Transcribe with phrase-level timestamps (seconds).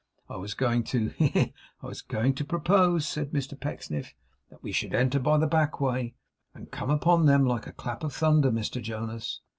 [0.27, 1.27] I was going to he!
[1.27, 1.39] he!
[1.41, 1.53] he!
[1.83, 4.15] I was going to propose,' said Mr Pecksniff,
[4.49, 6.15] 'that we should enter by the back way,
[6.55, 9.41] and come upon them like a clap of thunder, Mr Jonas.